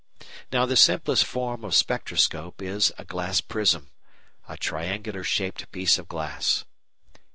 [0.51, 3.91] Now the simplest form of spectroscope is a glass prism
[4.49, 6.65] a triangular shaped piece of glass.